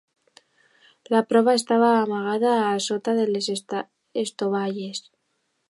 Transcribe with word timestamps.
La 1.15 1.19
prova 1.33 1.53
estava 1.59 1.91
amagada 1.99 2.55
a 2.73 2.75
sota 2.89 3.17
de 3.21 3.29
les 3.35 3.53
estovalles. 4.25 5.07